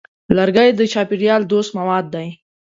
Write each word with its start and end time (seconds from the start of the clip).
لرګی 0.37 0.69
د 0.75 0.81
چاپېریال 0.93 1.41
دوست 1.51 1.71
مواد 1.79 2.05
دی. 2.13 2.27